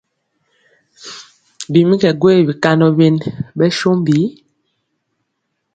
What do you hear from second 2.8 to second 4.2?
byen ɓɛ sombi?